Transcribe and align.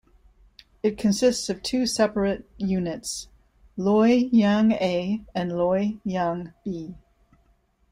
It 0.81 0.97
consists 0.97 1.47
of 1.47 1.61
two 1.61 1.85
separate 1.85 2.49
units, 2.57 3.27
Loy 3.77 4.29
Yang 4.31 4.71
A 4.71 5.21
and 5.35 5.55
Loy 5.55 5.99
Yang 6.03 6.53
B. 6.65 6.95